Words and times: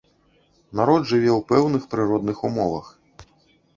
Народ 0.79 1.05
жыве 1.11 1.29
ў 1.33 1.41
пэўных 1.53 1.83
прыродных 1.93 2.43
умовах. 2.51 2.89